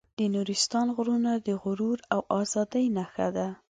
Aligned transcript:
د 0.19 0.19
نورستان 0.33 0.87
غرونه 0.95 1.31
د 1.37 1.47
غرور 1.61 1.97
او 2.13 2.19
ازادۍ 2.39 2.85
نښه 2.95 3.27
ده. 3.37 3.47